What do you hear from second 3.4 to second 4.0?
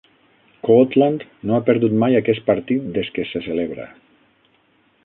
celebra.